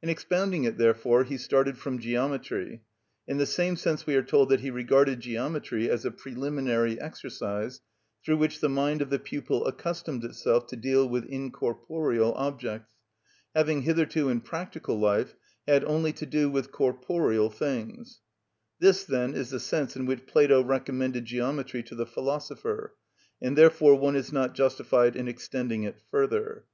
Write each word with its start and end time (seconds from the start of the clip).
In 0.00 0.08
expounding 0.08 0.62
it, 0.62 0.78
therefore, 0.78 1.24
he 1.24 1.36
started 1.36 1.76
from 1.76 1.98
geometry. 1.98 2.82
In 3.26 3.38
the 3.38 3.46
same 3.46 3.74
sense 3.74 4.06
we 4.06 4.14
are 4.14 4.22
told 4.22 4.48
that 4.50 4.60
he 4.60 4.70
regarded 4.70 5.18
geometry 5.18 5.90
as 5.90 6.04
a 6.04 6.12
preliminary 6.12 7.00
exercise 7.00 7.80
through 8.24 8.36
which 8.36 8.60
the 8.60 8.68
mind 8.68 9.02
of 9.02 9.10
the 9.10 9.18
pupil 9.18 9.66
accustomed 9.66 10.22
itself 10.22 10.68
to 10.68 10.76
deal 10.76 11.08
with 11.08 11.24
incorporeal 11.24 12.32
objects, 12.34 12.92
having 13.56 13.82
hitherto 13.82 14.28
in 14.28 14.40
practical 14.40 15.00
life 15.00 15.34
had 15.66 15.82
only 15.82 16.12
to 16.12 16.26
do 16.26 16.48
with 16.48 16.70
corporeal 16.70 17.50
things 17.50 18.20
(Schol. 18.78 18.84
in 18.84 18.84
Aristot., 18.84 19.06
p. 19.08 19.14
12, 19.16 19.32
15). 19.32 19.32
This, 19.32 19.32
then, 19.32 19.34
is 19.34 19.50
the 19.50 19.58
sense 19.58 19.96
in 19.96 20.06
which 20.06 20.26
Plato 20.28 20.62
recommended 20.62 21.24
geometry 21.24 21.82
to 21.82 21.96
the 21.96 22.06
philosopher; 22.06 22.94
and 23.42 23.58
therefore 23.58 23.96
one 23.96 24.14
is 24.14 24.32
not 24.32 24.54
justified 24.54 25.16
in 25.16 25.26
extending 25.26 25.82
it 25.82 25.96
further. 26.08 26.66